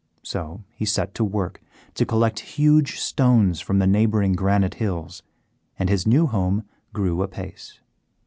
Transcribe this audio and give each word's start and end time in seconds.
So 0.23 0.63
he 0.75 0.83
set 0.85 1.13
to 1.13 1.23
work 1.23 1.61
to 1.93 2.07
collect 2.07 2.39
huge 2.57 2.99
stones 2.99 3.59
from 3.59 3.77
the 3.77 3.85
neighbouring 3.85 4.33
granite 4.33 4.73
hills, 4.81 5.21
and 5.77 5.89
his 5.89 6.07
new 6.07 6.25
home 6.25 6.63
grew 6.91 7.21
apace. 7.21 7.79